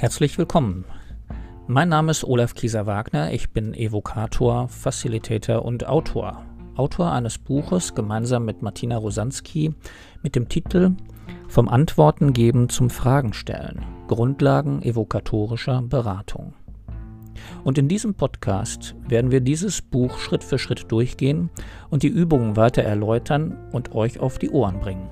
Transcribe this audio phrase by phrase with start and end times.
[0.00, 0.84] Herzlich willkommen.
[1.66, 3.32] Mein Name ist Olaf Kieser-Wagner.
[3.32, 6.44] Ich bin Evokator, Facilitator und Autor.
[6.76, 9.74] Autor eines Buches gemeinsam mit Martina Rosanski
[10.22, 10.92] mit dem Titel
[11.48, 13.84] Vom Antworten geben zum Fragen stellen.
[14.06, 16.54] Grundlagen evokatorischer Beratung.
[17.64, 21.50] Und in diesem Podcast werden wir dieses Buch Schritt für Schritt durchgehen
[21.90, 25.10] und die Übungen weiter erläutern und euch auf die Ohren bringen.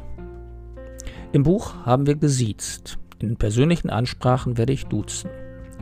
[1.32, 3.00] Im Buch haben wir gesiezt.
[3.18, 5.30] In persönlichen Ansprachen werde ich duzen.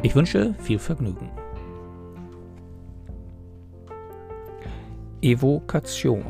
[0.02, 1.30] Ich wünsche viel Vergnügen.
[5.20, 6.22] Evokation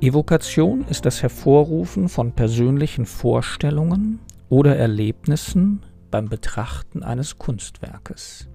[0.00, 4.18] Evokation ist das Hervorrufen von persönlichen Vorstellungen
[4.48, 8.48] oder Erlebnissen beim Betrachten eines Kunstwerkes.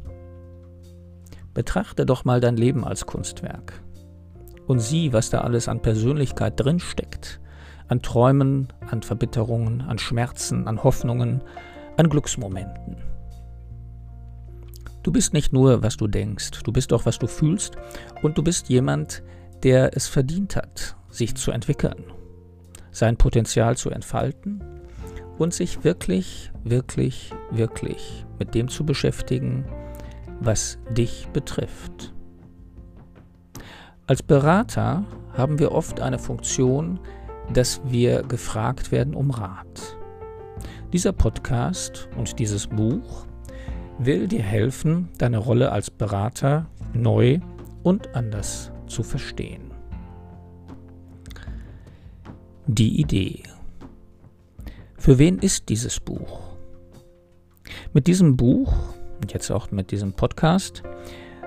[1.54, 3.84] Betrachte doch mal dein Leben als Kunstwerk
[4.68, 7.40] und sieh, was da alles an Persönlichkeit drinsteckt.
[7.88, 11.41] An Träumen, an Verbitterungen, an Schmerzen, an Hoffnungen,
[11.98, 12.98] an Glücksmomenten.
[15.04, 17.76] Du bist nicht nur, was du denkst, du bist auch, was du fühlst
[18.24, 19.22] und du bist jemand,
[19.62, 22.05] der es verdient hat, sich zu entwickeln,
[22.90, 24.63] sein Potenzial zu entfalten
[25.38, 29.66] und sich wirklich, wirklich, wirklich mit dem zu beschäftigen,
[30.40, 32.15] was dich betrifft.
[34.07, 35.03] Als Berater
[35.34, 36.99] haben wir oft eine Funktion,
[37.51, 39.98] dass wir gefragt werden um Rat.
[40.93, 43.26] Dieser Podcast und dieses Buch
[43.98, 47.39] will dir helfen, deine Rolle als Berater neu
[47.81, 49.71] und anders zu verstehen.
[52.67, 53.41] Die Idee.
[54.98, 56.41] Für wen ist dieses Buch?
[57.91, 58.71] Mit diesem Buch
[59.20, 60.83] und jetzt auch mit diesem Podcast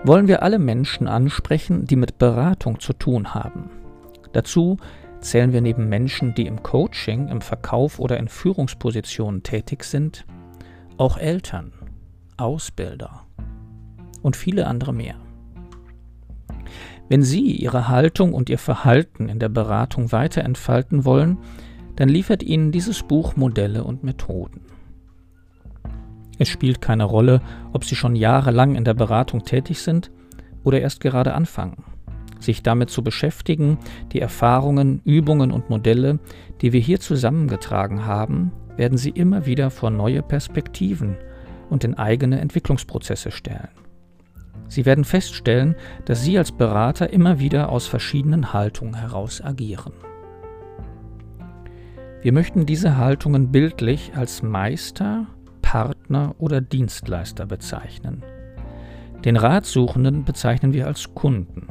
[0.05, 3.71] wollen wir alle Menschen ansprechen, die mit Beratung zu tun haben.
[4.33, 4.77] Dazu
[5.21, 10.25] zählen wir neben Menschen, die im Coaching, im Verkauf oder in Führungspositionen tätig sind,
[10.97, 11.73] auch Eltern,
[12.37, 13.27] Ausbilder
[14.23, 15.17] und viele andere mehr.
[17.09, 21.39] Wenn Sie Ihre Haltung und Ihr Verhalten in der Beratung weiter entfalten wollen,
[21.97, 24.61] dann liefert Ihnen dieses Buch Modelle und Methoden.
[26.39, 27.41] Es spielt keine Rolle,
[27.73, 30.11] ob Sie schon jahrelang in der Beratung tätig sind
[30.65, 31.85] oder erst gerade anfangen.
[32.41, 33.79] Sich damit zu beschäftigen,
[34.13, 36.21] die Erfahrungen, Übungen und Modelle,
[36.61, 41.17] die wir hier zusammengetragen haben, werden Sie immer wieder vor neue Perspektiven
[41.69, 43.69] und in eigene Entwicklungsprozesse stellen.
[44.69, 49.93] Sie werden feststellen, dass Sie als Berater immer wieder aus verschiedenen Haltungen heraus agieren.
[52.23, 55.27] Wir möchten diese Haltungen bildlich als Meister
[55.69, 58.23] Partner oder Dienstleister bezeichnen.
[59.27, 61.69] Den Ratsuchenden bezeichnen wir als Kunden.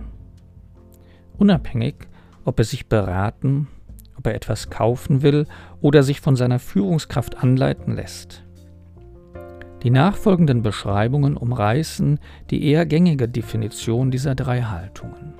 [1.39, 1.95] Unabhängig,
[2.45, 3.67] ob er sich beraten,
[4.15, 5.47] ob er etwas kaufen will
[5.81, 8.43] oder sich von seiner Führungskraft anleiten lässt.
[9.81, 12.19] Die nachfolgenden Beschreibungen umreißen
[12.51, 15.33] die eher gängige Definition dieser drei Haltungen.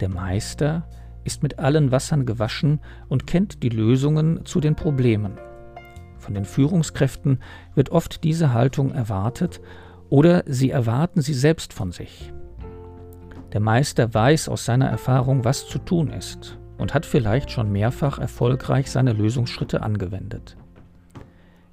[0.00, 0.88] Der Meister
[1.24, 5.36] ist mit allen Wassern gewaschen und kennt die Lösungen zu den Problemen.
[6.26, 7.38] Von den Führungskräften
[7.76, 9.60] wird oft diese Haltung erwartet
[10.08, 12.32] oder sie erwarten sie selbst von sich.
[13.52, 18.18] Der Meister weiß aus seiner Erfahrung, was zu tun ist und hat vielleicht schon mehrfach
[18.18, 20.56] erfolgreich seine Lösungsschritte angewendet.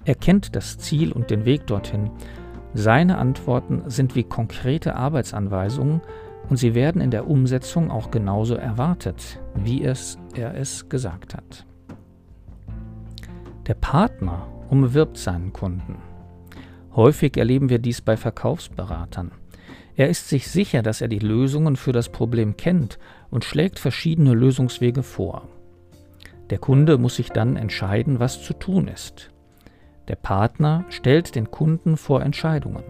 [0.06, 2.12] Er kennt das Ziel und den Weg dorthin.
[2.75, 6.02] Seine Antworten sind wie konkrete Arbeitsanweisungen
[6.47, 11.66] und sie werden in der Umsetzung auch genauso erwartet, wie es er es gesagt hat.
[13.68, 15.96] Der Partner umwirbt seinen Kunden.
[16.96, 19.31] Häufig erleben wir dies bei Verkaufsberatern.
[19.96, 24.34] Er ist sich sicher, dass er die Lösungen für das Problem kennt und schlägt verschiedene
[24.34, 25.47] Lösungswege vor.
[26.50, 29.31] Der Kunde muss sich dann entscheiden, was zu tun ist.
[30.09, 32.84] Der Partner stellt den Kunden vor Entscheidungen.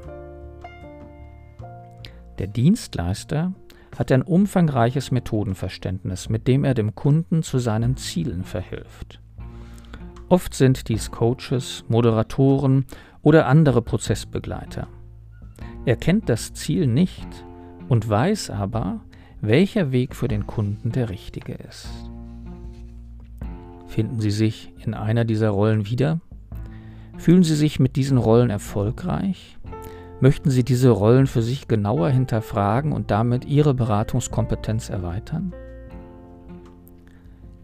[2.39, 3.53] Der Dienstleister
[3.95, 9.19] hat ein umfangreiches Methodenverständnis, mit dem er dem Kunden zu seinen Zielen verhilft.
[10.33, 12.85] Oft sind dies Coaches, Moderatoren
[13.21, 14.87] oder andere Prozessbegleiter.
[15.85, 17.27] Er kennt das Ziel nicht
[17.87, 19.01] und weiß aber,
[19.41, 21.87] welcher Weg für den Kunden der richtige ist.
[23.85, 26.19] Finden Sie sich in einer dieser Rollen wieder?
[27.19, 29.59] Fühlen Sie sich mit diesen Rollen erfolgreich?
[30.19, 35.53] Möchten Sie diese Rollen für sich genauer hinterfragen und damit Ihre Beratungskompetenz erweitern?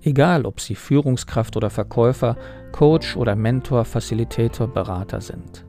[0.02, 2.38] Egal, ob Sie Führungskraft oder Verkäufer,
[2.72, 5.66] Coach oder Mentor, Facilitator, Berater sind.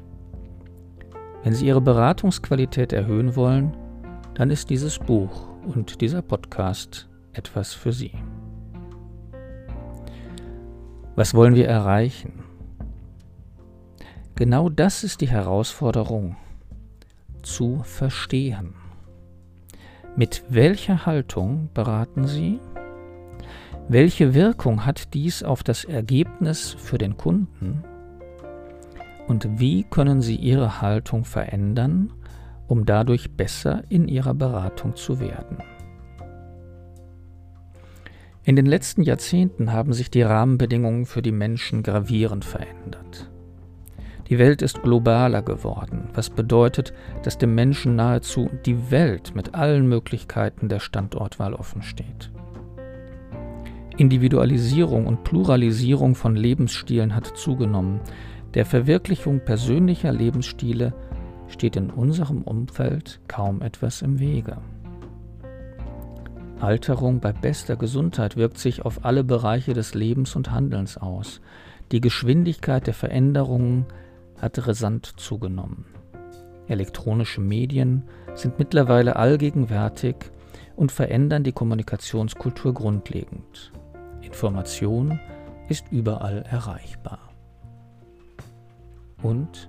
[1.43, 3.77] Wenn Sie Ihre Beratungsqualität erhöhen wollen,
[4.35, 8.13] dann ist dieses Buch und dieser Podcast etwas für Sie.
[11.17, 12.45] Was wollen wir erreichen?
[14.37, 16.37] Genau das ist die Herausforderung,
[17.43, 18.75] zu verstehen.
[20.17, 22.61] Mit welcher Haltung beraten Sie?
[23.93, 27.83] Welche Wirkung hat dies auf das Ergebnis für den Kunden?
[29.27, 32.13] Und wie können Sie Ihre Haltung verändern,
[32.69, 35.57] um dadurch besser in Ihrer Beratung zu werden?
[38.45, 43.29] In den letzten Jahrzehnten haben sich die Rahmenbedingungen für die Menschen gravierend verändert.
[44.29, 46.93] Die Welt ist globaler geworden, was bedeutet,
[47.25, 52.31] dass dem Menschen nahezu die Welt mit allen Möglichkeiten der Standortwahl offen steht.
[54.01, 58.01] Individualisierung und Pluralisierung von Lebensstilen hat zugenommen.
[58.55, 60.95] Der Verwirklichung persönlicher Lebensstile
[61.49, 64.57] steht in unserem Umfeld kaum etwas im Wege.
[66.61, 71.43] Alterung bei bester Gesundheit wirkt sich auf alle Bereiche des Lebens und Handelns aus.
[71.93, 73.85] Die Geschwindigkeit der Veränderungen
[74.41, 75.85] hat rasant zugenommen.
[76.69, 80.17] Elektronische Medien sind mittlerweile allgegenwärtig
[80.75, 83.73] und verändern die Kommunikationskultur grundlegend.
[84.23, 85.19] Information
[85.69, 87.31] ist überall erreichbar.
[89.23, 89.69] Und,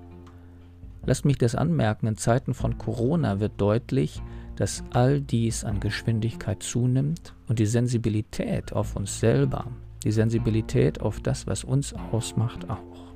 [1.06, 4.22] lasst mich das anmerken, in Zeiten von Corona wird deutlich,
[4.56, 9.66] dass all dies an Geschwindigkeit zunimmt und die Sensibilität auf uns selber,
[10.04, 13.12] die Sensibilität auf das, was uns ausmacht, auch.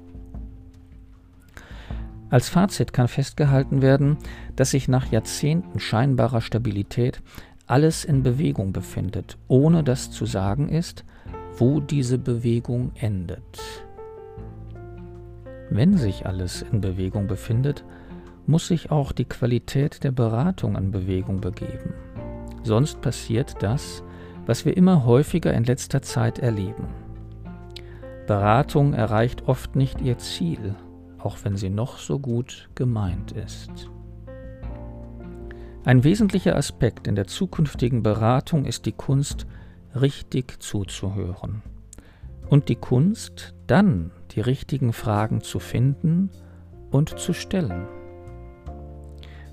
[2.29, 4.17] Als Fazit kann festgehalten werden,
[4.55, 7.21] dass sich nach Jahrzehnten scheinbarer Stabilität
[7.67, 11.05] alles in Bewegung befindet, ohne dass zu sagen ist,
[11.57, 13.61] wo diese Bewegung endet.
[15.69, 17.83] Wenn sich alles in Bewegung befindet,
[18.45, 21.93] muss sich auch die Qualität der Beratung in Bewegung begeben.
[22.63, 24.03] Sonst passiert das,
[24.45, 26.87] was wir immer häufiger in letzter Zeit erleben.
[28.27, 30.75] Beratung erreicht oft nicht ihr Ziel,
[31.19, 33.89] auch wenn sie noch so gut gemeint ist.
[35.83, 39.45] Ein wesentlicher Aspekt in der zukünftigen Beratung ist die Kunst,
[39.99, 41.61] richtig zuzuhören
[42.49, 46.29] und die Kunst, dann die richtigen Fragen zu finden
[46.91, 47.87] und zu stellen.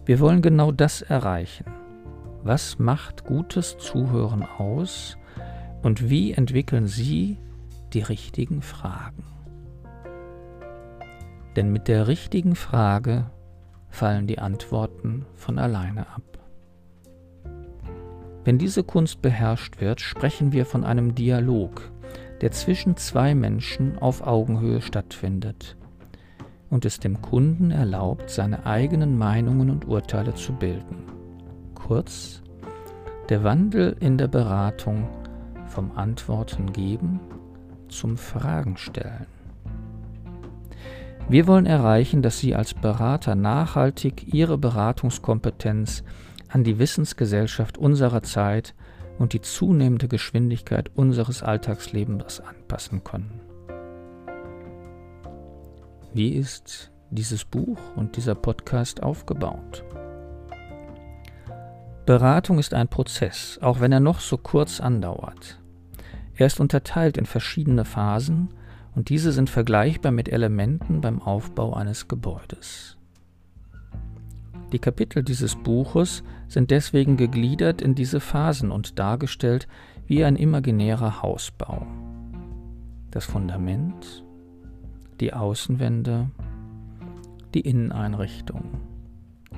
[0.04, 1.66] Wir wollen genau das erreichen.
[2.42, 5.16] Was macht gutes Zuhören aus
[5.82, 7.38] und wie entwickeln Sie
[7.92, 9.24] die richtigen Fragen?
[11.54, 13.30] Denn mit der richtigen Frage
[13.90, 16.31] fallen die Antworten von alleine ab.
[18.44, 21.90] Wenn diese Kunst beherrscht wird, sprechen wir von einem Dialog,
[22.40, 25.76] der zwischen zwei Menschen auf Augenhöhe stattfindet
[26.68, 31.04] und es dem Kunden erlaubt, seine eigenen Meinungen und Urteile zu bilden.
[31.74, 32.42] Kurz,
[33.28, 35.08] der Wandel in der Beratung
[35.66, 37.20] vom Antworten geben
[37.88, 39.26] zum Fragen stellen.
[41.28, 46.02] Wir wollen erreichen, dass Sie als Berater nachhaltig Ihre Beratungskompetenz
[46.52, 48.74] an die Wissensgesellschaft unserer Zeit
[49.18, 53.40] und die zunehmende Geschwindigkeit unseres Alltagslebens anpassen können.
[56.12, 59.82] Wie ist dieses Buch und dieser Podcast aufgebaut?
[62.04, 65.58] Beratung ist ein Prozess, auch wenn er noch so kurz andauert.
[66.34, 68.50] Er ist unterteilt in verschiedene Phasen
[68.94, 72.98] und diese sind vergleichbar mit Elementen beim Aufbau eines Gebäudes.
[74.72, 79.68] Die Kapitel dieses Buches sind deswegen gegliedert in diese Phasen und dargestellt
[80.06, 81.86] wie ein imaginärer Hausbau.
[83.10, 84.24] Das Fundament,
[85.20, 86.30] die Außenwände,
[87.52, 88.80] die Inneneinrichtung,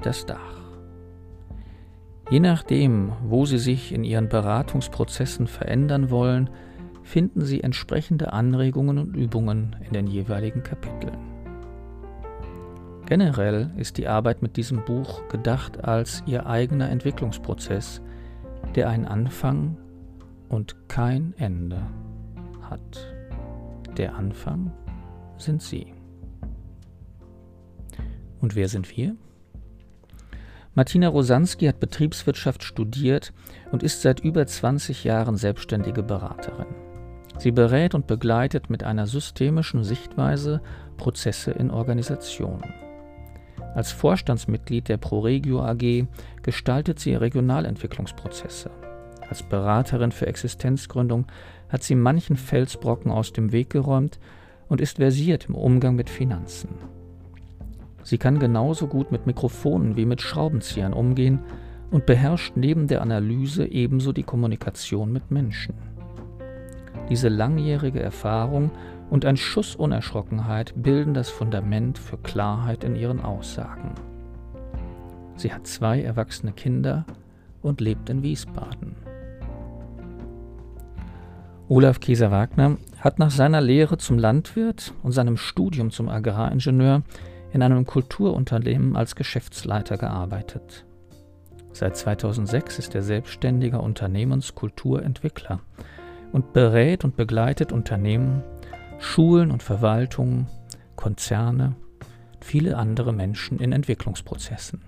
[0.02, 0.60] das Dach.
[2.28, 6.50] Je nachdem, wo Sie sich in Ihren Beratungsprozessen verändern wollen,
[7.04, 11.33] finden Sie entsprechende Anregungen und Übungen in den jeweiligen Kapiteln.
[13.06, 18.00] Generell ist die Arbeit mit diesem Buch gedacht als Ihr eigener Entwicklungsprozess,
[18.74, 19.76] der einen Anfang
[20.48, 21.82] und kein Ende
[22.62, 23.14] hat.
[23.98, 24.72] Der Anfang
[25.36, 25.92] sind Sie.
[28.40, 29.16] Und wer sind wir?
[30.74, 33.32] Martina Rosanski hat Betriebswirtschaft studiert
[33.70, 36.66] und ist seit über 20 Jahren selbstständige Beraterin.
[37.38, 40.62] Sie berät und begleitet mit einer systemischen Sichtweise
[40.96, 42.83] Prozesse in Organisationen.
[43.74, 46.06] Als Vorstandsmitglied der ProRegio AG
[46.42, 48.70] gestaltet sie Regionalentwicklungsprozesse.
[49.28, 51.26] Als Beraterin für Existenzgründung
[51.68, 54.20] hat sie manchen Felsbrocken aus dem Weg geräumt
[54.68, 56.68] und ist versiert im Umgang mit Finanzen.
[58.04, 61.40] Sie kann genauso gut mit Mikrofonen wie mit Schraubenziehern umgehen
[61.90, 65.74] und beherrscht neben der Analyse ebenso die Kommunikation mit Menschen.
[67.08, 68.70] Diese langjährige Erfahrung
[69.10, 73.94] und ein Schuss Unerschrockenheit bilden das Fundament für Klarheit in ihren Aussagen.
[75.36, 77.04] Sie hat zwei erwachsene Kinder
[77.62, 78.96] und lebt in Wiesbaden.
[81.68, 87.02] Olaf Kieser-Wagner hat nach seiner Lehre zum Landwirt und seinem Studium zum Agraringenieur
[87.52, 90.84] in einem Kulturunternehmen als Geschäftsleiter gearbeitet.
[91.72, 95.60] Seit 2006 ist er selbstständiger Unternehmenskulturentwickler
[96.32, 98.42] und berät und begleitet Unternehmen,
[98.98, 100.46] Schulen und Verwaltungen,
[100.96, 101.76] Konzerne
[102.44, 104.82] viele andere Menschen in Entwicklungsprozessen.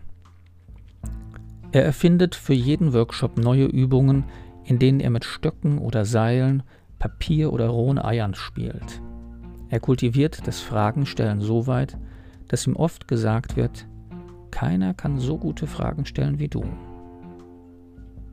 [1.73, 4.25] Er erfindet für jeden Workshop neue Übungen,
[4.65, 6.63] in denen er mit Stöcken oder Seilen,
[6.99, 9.01] Papier oder rohen Eiern spielt.
[9.69, 11.99] Er kultiviert das Fragenstellen so weit,
[12.49, 13.87] dass ihm oft gesagt wird,
[14.51, 16.65] keiner kann so gute Fragen stellen wie du.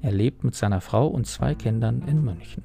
[0.02, 2.64] Er lebt mit seiner Frau und zwei Kindern in München.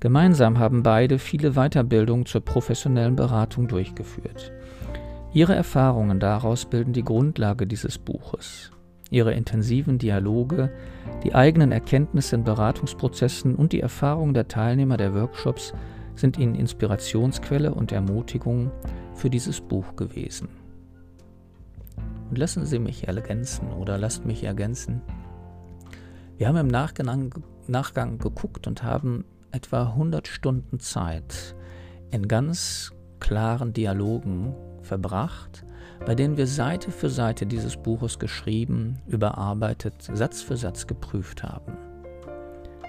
[0.00, 4.52] Gemeinsam haben beide viele Weiterbildungen zur professionellen Beratung durchgeführt.
[5.32, 8.70] Ihre Erfahrungen daraus bilden die Grundlage dieses Buches.
[9.10, 10.70] Ihre intensiven Dialoge,
[11.22, 15.72] die eigenen Erkenntnisse in Beratungsprozessen und die Erfahrungen der Teilnehmer der Workshops
[16.14, 18.70] sind ihnen Inspirationsquelle und Ermutigung
[19.14, 20.48] für dieses Buch gewesen.
[22.28, 25.02] Und lassen Sie mich ergänzen oder lasst mich ergänzen.
[26.36, 31.54] Wir haben im Nachgang, geguckt und haben etwa 100 Stunden Zeit
[32.10, 35.64] in ganz klaren Dialogen verbracht,
[36.04, 41.76] bei denen wir Seite für Seite dieses Buches geschrieben, überarbeitet, Satz für Satz geprüft haben.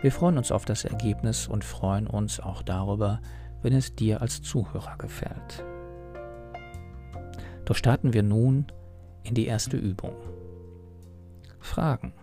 [0.02, 3.20] Wir freuen uns auf das Ergebnis und freuen uns auch darüber,
[3.64, 5.64] wenn es dir als Zuhörer gefällt.
[7.66, 8.68] Doch starten wir nun
[9.24, 10.14] in die erste Übung.
[11.60, 12.14] Fragen.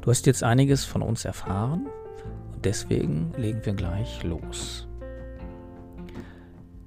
[0.00, 1.88] Du hast jetzt einiges von uns erfahren
[2.64, 4.88] deswegen legen wir gleich los.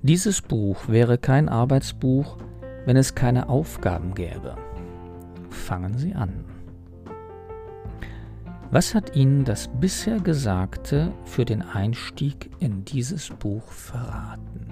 [0.02, 2.38] Dieses Buch wäre kein Arbeitsbuch,
[2.86, 4.56] wenn es keine Aufgaben gäbe.
[5.50, 6.46] Fangen Sie an.
[8.70, 14.68] Was hat Ihnen das bisher Gesagte für den Einstieg in dieses Buch verraten?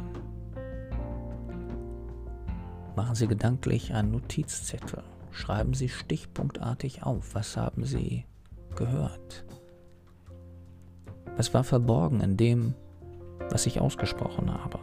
[2.96, 5.04] Machen Sie gedanklich einen Notizzettel.
[5.32, 7.36] Schreiben Sie stichpunktartig auf.
[7.36, 8.26] Was haben Sie
[8.76, 9.45] gehört?
[11.38, 12.76] Was war verborgen in dem,
[13.50, 14.80] was ich ausgesprochen habe?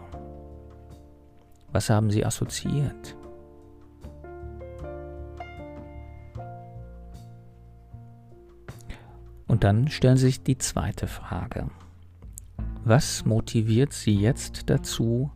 [1.72, 3.16] Was haben Sie assoziiert?
[9.46, 11.68] Und dann stellen Sie sich die zweite Frage.
[12.84, 15.30] Was motiviert Sie jetzt dazu,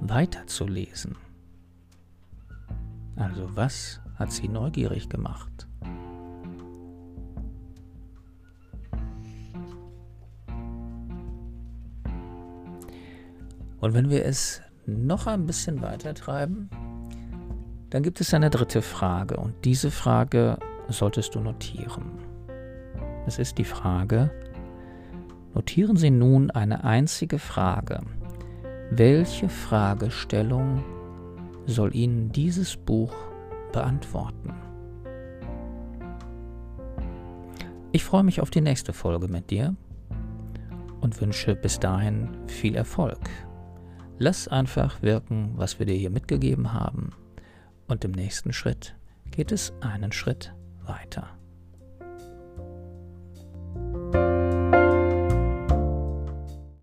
[0.00, 1.16] weiterzulesen?
[3.16, 5.66] Also was hat Sie neugierig gemacht?
[13.80, 16.68] Und wenn wir es noch ein bisschen weiter treiben,
[17.90, 20.58] dann gibt es eine dritte Frage und diese Frage
[20.88, 22.18] solltest du notieren.
[23.26, 24.30] Es ist die Frage,
[25.54, 28.00] notieren Sie nun eine einzige Frage.
[28.90, 30.84] Welche Fragestellung
[31.66, 33.14] soll Ihnen dieses Buch
[33.72, 34.52] beantworten?
[37.92, 39.74] Ich freue mich auf die nächste Folge mit dir
[41.00, 43.18] und wünsche bis dahin viel Erfolg.
[44.22, 47.12] Lass einfach wirken, was wir dir hier mitgegeben haben.
[47.88, 48.94] Und im nächsten Schritt
[49.30, 50.52] geht es einen Schritt
[50.84, 51.39] weiter.